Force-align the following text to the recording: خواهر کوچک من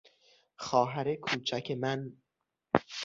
خواهر 0.57 1.15
کوچک 1.15 1.71
من 1.71 2.11